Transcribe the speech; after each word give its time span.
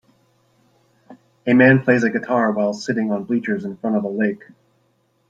A 1.45 1.53
man 1.53 1.83
plays 1.83 2.03
a 2.03 2.09
guitar 2.09 2.51
while 2.53 2.73
sitting 2.73 3.11
on 3.11 3.25
bleachers 3.25 3.63
in 3.65 3.77
front 3.77 3.97
of 3.97 4.03
a 4.03 4.07
lake. 4.07 4.45